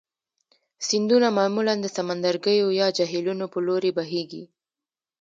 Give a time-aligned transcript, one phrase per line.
[0.87, 4.43] سیندونه معمولا د سمندرګیو یا جهیلونو په لوري بهیږي.